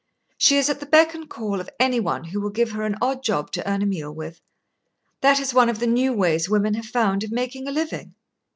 [0.39, 2.95] She is at the beck and call of any one who will give her an
[3.03, 4.41] odd job to earn a meal with.
[5.21, 8.15] That is one of the new ways women have found of making a living."